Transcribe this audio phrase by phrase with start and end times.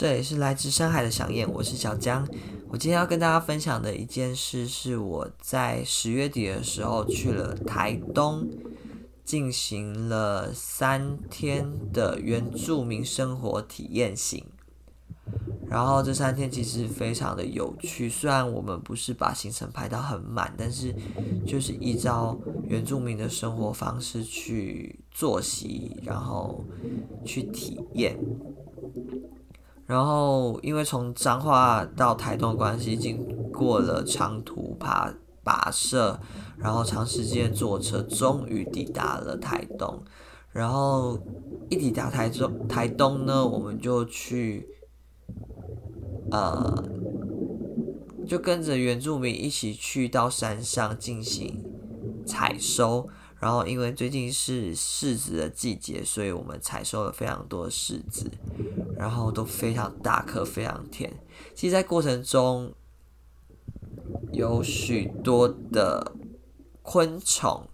[0.00, 2.26] 这里是来自深海的想念，我是小江。
[2.70, 8.48] 我今天要跟大家分享的一件事，是我在十月底的时候去了台东，
[9.26, 14.42] 进行了三天的原住民生活体验行。
[15.68, 20.94] 然后这三天其实非常的有趣，虽然我们不是把行程排到很满，但是
[21.46, 22.34] 就是依照
[22.66, 26.64] 原住民的生活方式去作息，然后
[27.22, 28.18] 去体验。
[29.90, 35.12] 然后，因为从彰化到台东的关系，经过了长途跋
[35.44, 36.20] 跋涉，
[36.56, 40.00] 然后长时间坐车，终于抵达了台东。
[40.52, 41.18] 然后
[41.68, 44.68] 一抵达台中台东呢，我们就去，
[46.30, 46.84] 呃，
[48.28, 51.64] 就跟着原住民一起去到山上进行
[52.24, 53.08] 采收。
[53.40, 58.30] 然后，因为最近是柿子的季节，所以我们采收了非常多柿子，
[59.00, 61.10] 然后都非常大颗，非常甜。
[61.54, 62.70] 其实，在过程中
[64.30, 66.12] 有许多的
[66.82, 67.66] 昆虫，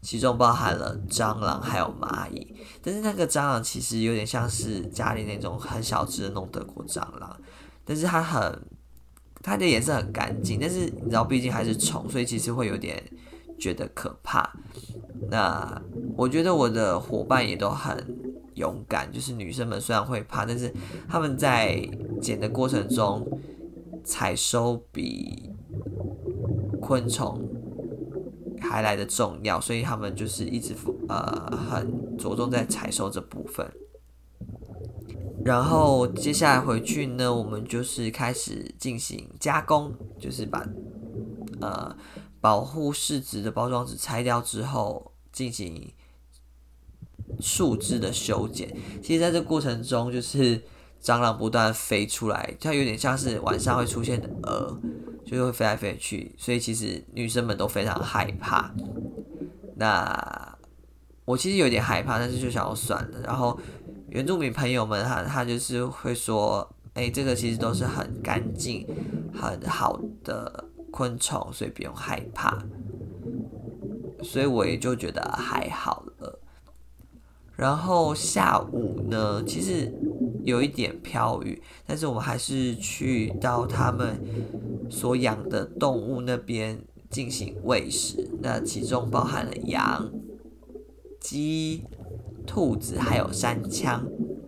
[0.00, 2.56] 其中包含了蟑螂还有蚂蚁。
[2.82, 7.40] 但是那个蟑螂其实有点像是家里那种很小只的那种德国蟑螂，
[7.84, 8.60] 但是它很，
[9.40, 10.58] 它的颜色很干净。
[10.60, 13.00] 但是你知道，毕竟还是虫，所以其实会有点
[13.56, 14.52] 觉得可怕。
[15.30, 15.80] 那
[16.16, 20.72] 我觉得我的伙伴也都很勇敢，就是女生们虽然会怕，但是
[21.08, 21.80] 他们在
[22.20, 23.26] 捡的过程中
[24.04, 25.50] 采收比
[26.80, 27.40] 昆虫
[28.60, 30.74] 还来得重要，所以他们就是一直
[31.08, 33.70] 呃很着重在采收这部分。
[35.44, 40.66] 然后接下来回去呢，我们就是开始进行加工，就是把
[41.60, 41.96] 呃
[42.40, 45.10] 保护柿子的包装纸拆掉之后。
[45.32, 45.90] 进行
[47.40, 48.68] 树枝的修剪，
[49.02, 50.60] 其实在这过程中，就是
[51.02, 54.78] 蟑螂不断飞出来，它有点像是晚上会出现的蛾，
[55.24, 58.72] 就会飞来飞去，所以其实女生们都非常害怕。
[59.76, 60.56] 那
[61.24, 63.20] 我其实有点害怕，但是就想要算了。
[63.24, 63.58] 然后
[64.10, 68.86] 原住民朋友们，他他就是会说，哎，这个其实都是很干净、
[69.34, 72.56] 很好的昆虫，所以不用害怕。
[74.22, 76.04] 所以我也就觉得还好。
[77.62, 79.88] 然后下午呢，其实
[80.42, 84.20] 有一点飘雨，但是我们还是去到他们
[84.90, 88.28] 所养的动物那边进行喂食。
[88.40, 90.10] 那其中包含了羊、
[91.20, 91.84] 鸡、
[92.44, 94.00] 兔子，还有山羌。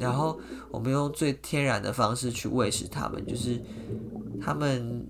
[0.00, 0.40] 然后
[0.72, 3.62] 我们用最天然的方式去喂食它们，就是
[4.40, 5.06] 他们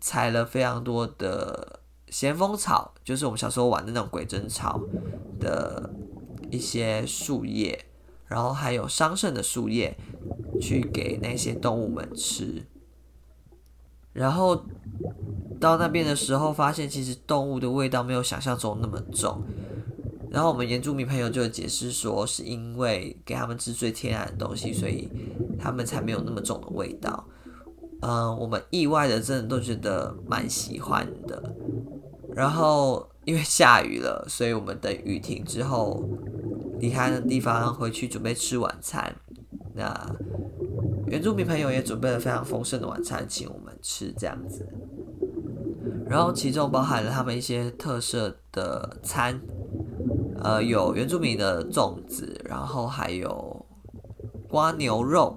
[0.00, 1.80] 采了非常多的。
[2.08, 4.80] 咸丰草就是我们小时候玩的那种鬼针草
[5.40, 5.90] 的
[6.50, 7.84] 一些树叶，
[8.26, 9.96] 然后还有桑葚的树叶，
[10.60, 12.64] 去给那些动物们吃。
[14.12, 14.64] 然后
[15.60, 19.42] 到那边的时候，发现其实动物的味道没有想象中那么重。
[20.30, 25.08] 然后我们原住民朋友就解释说，是因为给他们吃最天然的东西，所以
[25.58, 27.26] 他们才没有那么重的味道。
[28.00, 31.54] 嗯、我们意外的真的都觉得蛮喜欢的。
[32.34, 36.06] 然后因为下雨了，所以我们等雨停之后
[36.78, 39.14] 离开那地方，回去准备吃晚餐。
[39.74, 39.94] 那
[41.06, 44.66] 原住民朋友也准备了非常丰盛的晚餐，请我们吃这样子。
[46.08, 49.40] 然后其中包含了他们一些特色的餐，
[50.42, 53.66] 呃，有原住民的粽子，然后还有
[54.48, 55.36] 瓜牛肉，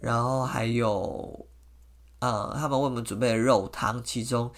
[0.00, 1.46] 然后还有
[2.20, 4.50] 呃，他们为我们准备的肉汤，其中。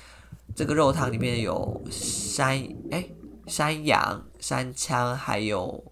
[0.54, 3.08] 这个肉汤里面有山哎
[3.46, 5.84] 山羊、山羌，还有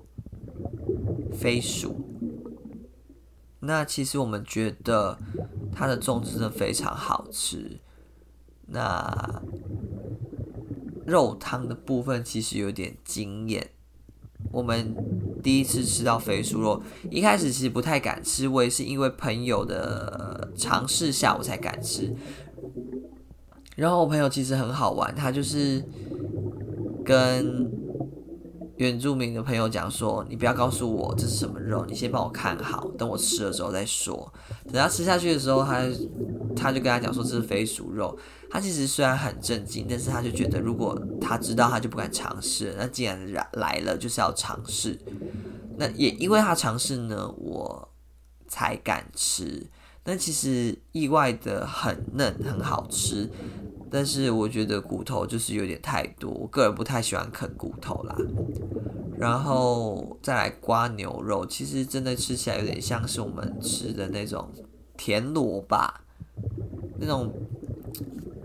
[1.33, 1.97] 飞鼠。
[3.61, 5.19] 那其实我们觉得
[5.73, 7.79] 它的粽子真的非常好吃。
[8.67, 9.43] 那
[11.05, 13.71] 肉汤的部分其实有点惊艳。
[14.53, 14.95] 我们
[15.43, 22.15] 第一次吃到飞鼠肉，一开始其实不太敢吃，我也是因为朋友的尝试下我才敢吃。
[23.77, 25.85] 然后我朋友其实很好玩，他就是
[27.05, 27.71] 跟
[28.77, 34.33] 原住民的朋友讲说：“你不要告诉我这是什么肉，你先帮我看好，等我吃了之后再说。”
[34.73, 35.83] 等他吃下去的时候，他
[36.57, 38.17] 他就跟他讲说：“这是飞鼠肉。”
[38.51, 42.75] 他其实虽然很震惊，但是他就觉得如果他知道，他就不敢尝试。
[42.79, 43.19] 那既然
[43.53, 44.99] 来了，就是要尝试。
[45.77, 47.89] 那也因为他尝试呢，我
[48.49, 49.67] 才敢吃。
[50.05, 53.31] 那其实意外的很嫩，很好吃。
[53.91, 58.17] 但是我觉得骨头就是有点太多，我个人不太喜欢啃骨头啦。
[59.19, 64.49] 然后再来刮牛肉，其实真的吃起来有点像是我们吃的那种
[64.97, 66.03] 田螺吧，
[66.99, 67.31] 那种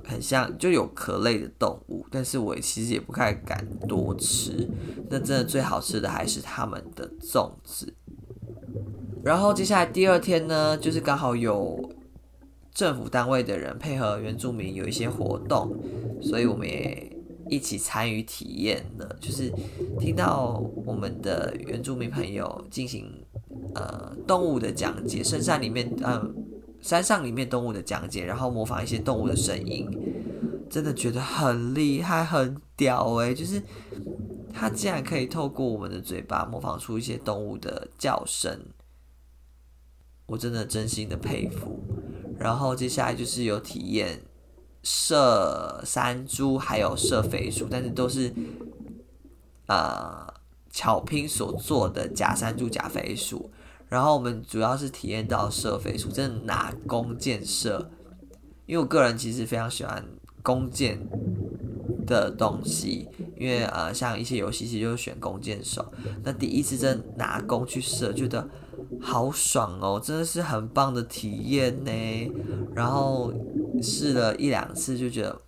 [0.04, 4.68] 很像就有壳类的动物，但是我其实也不太敢多吃。
[5.10, 7.94] 那真的最好吃的还是他们的粽子。
[9.24, 11.90] 然后接下来第二天呢，就是刚好有
[12.76, 15.76] 政府单位的人配合原住民有一些活动，
[16.22, 17.12] 所以我们也。
[17.48, 19.54] 一起参与体验的，就是
[20.00, 23.08] 听到我们的原住民朋友进行
[23.76, 26.28] 呃动物的讲解，深山里面呃
[26.82, 29.88] 山上里面动物的讲解，然后模仿一些动物的声音，
[30.72, 33.32] 真的觉得很厉害，很屌诶。
[33.32, 33.62] 就是
[34.52, 38.60] 他竟然可以透过我们的嘴巴模仿出一些动物的叫声，
[40.26, 41.80] 我真的真心的佩服。
[42.40, 44.22] 然后接下来就是有体验。
[44.88, 48.32] 射山猪还有射飞鼠，但是都是
[49.66, 50.32] 呃
[50.70, 53.50] 巧拼所做的假山猪假飞鼠。
[53.90, 57.90] 然后我们主要是体验到射飞鼠，真的拿弓箭射，
[58.68, 60.06] 因为我个人其实非常喜欢
[60.44, 61.00] 弓箭
[62.06, 63.10] 的东西，
[63.40, 65.92] 因为呃像一些游戏其实就是选弓箭手。
[66.24, 68.48] 那第一次真的拿弓去射，觉得
[69.02, 71.92] 好爽哦，真的是很棒的体验呢。
[72.74, 73.34] 然后。
[73.84, 75.42] 试了一两次就觉得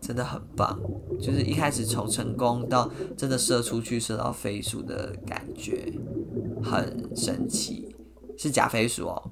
[0.00, 0.80] 真的很棒，
[1.20, 5.92] 就是一开始从成功到真的射出去射到飞鼠的感觉
[6.64, 7.94] 很神奇，
[8.38, 9.30] 是假飞鼠哦。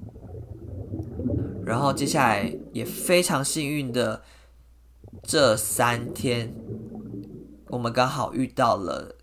[1.65, 4.21] 然后接下来也非常幸运的
[5.23, 6.53] 这三天，
[7.69, 9.15] 我们刚好遇到了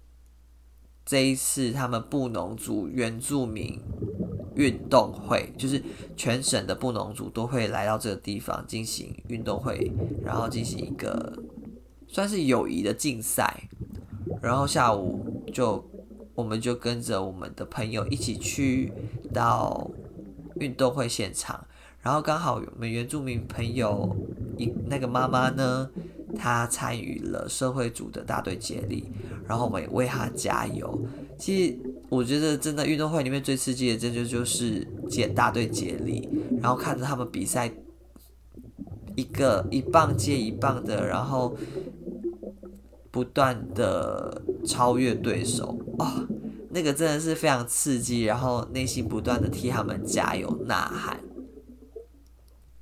[1.07, 3.81] 这一次他们布农族原住民。
[4.55, 5.83] 运动会就是
[6.17, 9.91] 全省的布农族都会来到这个地方进行运动会，
[10.25, 11.33] 然后进行一个
[12.07, 13.69] 算是友谊的竞赛。
[14.41, 15.83] 然后下午就
[16.35, 18.93] 我们就跟着我们的朋友一起去
[19.33, 19.91] 到
[20.57, 21.67] 运动会现场，
[22.01, 24.15] 然后刚好我们原住民朋友
[24.59, 25.89] 一那个妈妈呢，
[26.37, 29.11] 她参与了社会组的大队接力，
[29.47, 30.99] 然后我们也为她加油。
[31.39, 31.92] 其实。
[32.13, 36.29] 我觉得真的运动会里面最刺激的，这就就是接大队接力，
[36.61, 37.73] 然后看着他们比赛，
[39.17, 41.57] 一个一棒接一棒的，然后
[43.11, 46.29] 不断的超越对手，哦，
[46.69, 51.19] 那个真的是非常刺激，然后内心不断的替他们加油呐喊，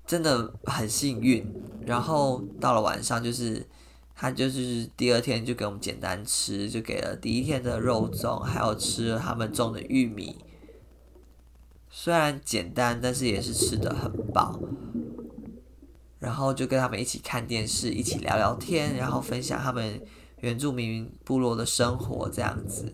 [0.05, 1.47] 真的很幸运。
[1.87, 3.65] 然后到了晚上就是。
[4.21, 10.37] 他就是第二天就给我们简单吃，就给了第一天的肉粽，还有吃了他们种的玉米。
[11.89, 14.61] 虽然简单，但是也是吃得很饱。
[16.19, 19.99] 然后就跟他们一起看电视，一起聊聊天，然后分享他们
[20.41, 22.93] 原住民部落的生活，这样子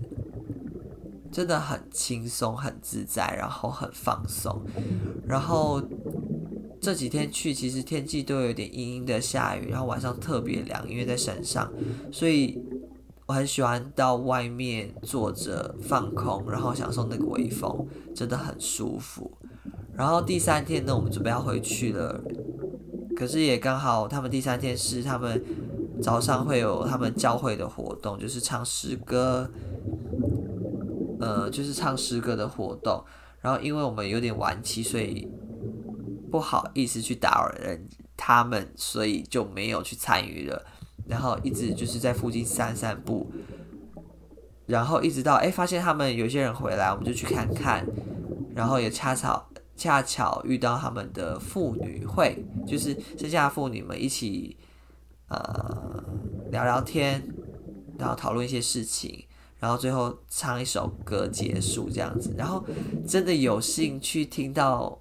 [1.32, 4.64] 真的很轻松、很自在，然后很放松，
[5.26, 5.82] 然后。
[6.80, 11.72] 这几天去，其实天气都有点阴阴的下雨，然后晚上特别凉，因为在山上，
[12.12, 12.62] 所以
[13.26, 19.30] 我很喜欢到外面坐着放空，然后享受那个微风，真的很舒服。
[19.94, 22.22] 然后第三天呢，我们准备要回去了，
[23.16, 25.42] 可是也刚好他们第三天是他们
[26.00, 29.50] 早上会有他们教会的活动，就是唱诗歌，
[31.18, 33.02] 呃，就是唱诗歌的活动。
[33.40, 35.26] 然后因为我们有点晚起，所以。
[36.36, 40.66] 不好意思去打扰人他们，所以就没有去参与了。
[41.08, 43.32] 然后一直就是在附近散散步，
[44.66, 47.86] 然后一直到哎发现他们有些人回来，我们就去看看。
[48.54, 54.58] 然后也恰巧恰巧遇到他们的妇女会，就是剩下妇女们一起
[55.28, 56.04] 呃
[56.50, 57.26] 聊聊天，
[57.96, 59.24] 然后讨论一些事情，
[59.58, 62.34] 然后最后唱一首歌结束这样子。
[62.36, 62.62] 然后
[63.08, 65.00] 真的有幸去听到。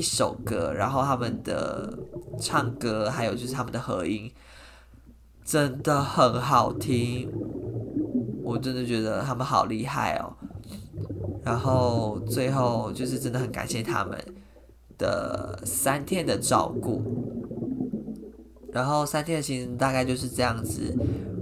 [0.00, 1.98] 一首歌，然后他们的
[2.40, 4.32] 唱歌，还有就是他们的合音，
[5.44, 7.30] 真的很好听。
[8.42, 10.32] 我真的觉得他们好厉害哦。
[11.44, 14.18] 然后最后就是真的很感谢他们
[14.96, 17.02] 的三天的照顾。
[18.72, 20.96] 然后三天的行程大概就是这样子，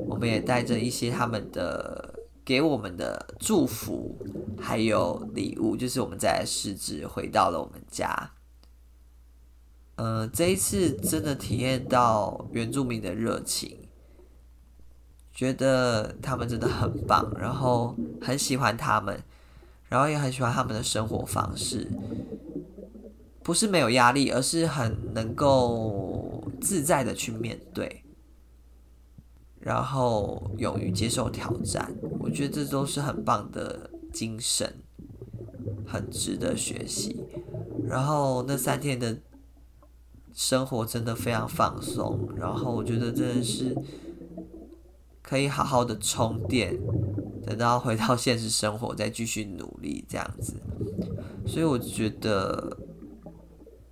[0.08, 2.12] 我们也带着一些他们的
[2.44, 4.18] 给我们的祝福，
[4.60, 8.32] 还有礼物，就是我们在试制回到了我们家。
[9.98, 13.78] 嗯、呃，这一次真的体验到原住民的热情，
[15.32, 19.20] 觉得他们真的很棒，然后很喜欢他们，
[19.88, 21.88] 然后也很喜欢他们的生活方式，
[23.42, 28.04] 不是没有压力，而是很能够自在的去面对，
[29.58, 34.72] 然后勇于接受挑战，我觉得这都是很棒的精神，
[35.84, 37.24] 很值得学习。
[37.84, 39.18] 然后那三天的
[40.34, 43.76] 生活真的非常放松，然后我觉得真的是
[45.22, 46.78] 可以好好的充电，
[47.44, 50.54] 等到回到现实生活再继续努力这样子。
[51.46, 52.76] 所以我觉得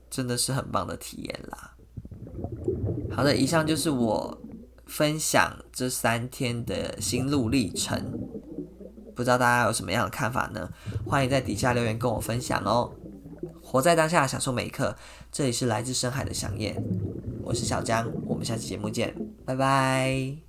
[0.08, 1.74] 真的是很棒的体验啦。
[3.10, 4.38] 好的，以上就是我
[4.86, 8.18] 分享这三天的心路历程，
[9.14, 10.70] 不知道大家有什么样的看法呢？
[11.06, 12.92] 欢迎在底下留言跟我分享哦。
[13.66, 14.96] 活在当下，享受每一刻。
[15.32, 16.80] 这里是来自深海的想念，
[17.42, 19.12] 我是小江，我们下期节目见，
[19.44, 20.45] 拜拜。